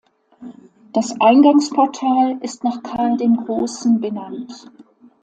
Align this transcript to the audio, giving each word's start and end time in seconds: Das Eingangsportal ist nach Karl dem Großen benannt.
Das 0.93 1.15
Eingangsportal 1.21 2.39
ist 2.41 2.63
nach 2.63 2.81
Karl 2.81 3.17
dem 3.17 3.35
Großen 3.37 4.01
benannt. 4.01 4.67